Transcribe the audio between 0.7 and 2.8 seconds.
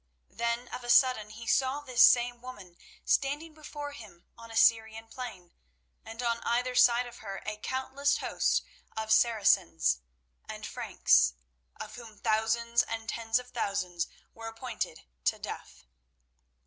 a sudden he saw this same woman